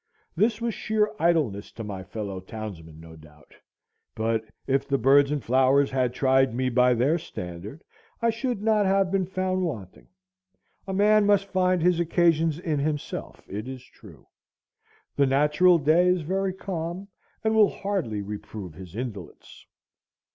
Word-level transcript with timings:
This 0.35 0.59
was 0.59 0.73
sheer 0.73 1.11
idleness 1.19 1.71
to 1.73 1.83
my 1.83 2.03
fellow 2.03 2.39
townsmen, 2.39 2.99
no 2.99 3.15
doubt; 3.15 3.53
but 4.15 4.43
if 4.65 4.87
the 4.87 4.97
birds 4.97 5.29
and 5.31 5.43
flowers 5.43 5.91
had 5.91 6.11
tried 6.11 6.55
me 6.55 6.69
by 6.69 6.95
their 6.95 7.19
standard, 7.19 7.83
I 8.19 8.31
should 8.31 8.63
not 8.63 8.87
have 8.87 9.11
been 9.11 9.27
found 9.27 9.61
wanting. 9.61 10.07
A 10.87 10.91
man 10.95 11.27
must 11.27 11.45
find 11.51 11.83
his 11.83 11.99
occasions 11.99 12.57
in 12.57 12.79
himself, 12.79 13.43
it 13.47 13.67
is 13.67 13.83
true. 13.83 14.25
The 15.15 15.27
natural 15.27 15.77
day 15.77 16.07
is 16.07 16.21
very 16.21 16.51
calm, 16.53 17.07
and 17.43 17.53
will 17.53 17.69
hardly 17.69 18.23
reprove 18.23 18.73
his 18.73 18.95
indolence. 18.95 19.67